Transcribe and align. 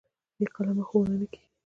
بې 0.37 0.45
قلمه 0.55 0.83
ښوونه 0.87 1.15
نه 1.21 1.25
کېږي. 1.31 1.47